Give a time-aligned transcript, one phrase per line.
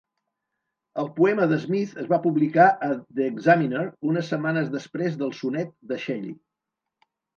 [1.01, 5.75] El poema de Smith es va publicar a "The Examiner", unes setmanes després del sonet
[5.93, 6.35] de Shelley.